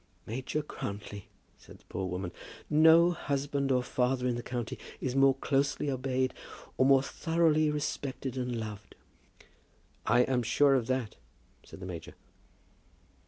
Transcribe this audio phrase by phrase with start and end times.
[0.25, 1.27] "Major Grantly,"
[1.59, 2.31] said the poor woman,
[2.71, 6.33] "no husband or father in the county is more closely obeyed
[6.75, 8.95] or more thoroughly respected and loved."
[10.07, 11.17] "I am sure of it,"
[11.63, 12.15] said the major.